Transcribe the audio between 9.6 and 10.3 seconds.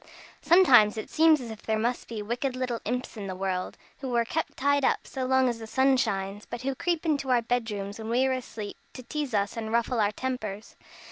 ruffle our